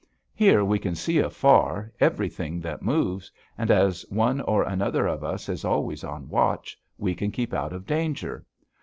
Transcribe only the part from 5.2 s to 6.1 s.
us is always